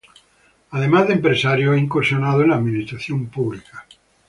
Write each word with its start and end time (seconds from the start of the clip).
Además 0.71 1.05
de 1.05 1.13
empresario, 1.13 1.73
ha 1.73 1.77
incursionado 1.77 2.41
en 2.41 2.49
la 2.49 2.55
administración 2.55 3.27
pública. 3.27 3.85